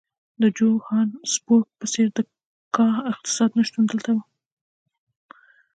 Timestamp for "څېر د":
1.93-2.19